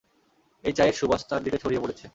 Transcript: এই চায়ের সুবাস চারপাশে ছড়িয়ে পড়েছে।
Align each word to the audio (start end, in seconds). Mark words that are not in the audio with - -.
এই 0.63 0.73
চায়ের 0.73 0.93
সুবাস 0.93 1.21
চারপাশে 1.29 1.61
ছড়িয়ে 1.63 1.83
পড়েছে। 1.83 2.05